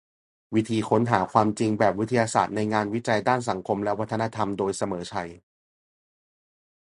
[0.55, 5.29] วิธีค้นหาความจริงแบบวิทยาศาสตร์ในงานวิจัยด้านสังคมและวัฒนธรรม โดย เสมอชัย